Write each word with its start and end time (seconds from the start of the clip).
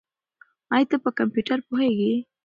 ایا 0.75 0.87
ته 0.89 0.97
په 1.03 1.09
کمپیوټر 1.19 1.59
پوهېږې؟ 1.67 2.13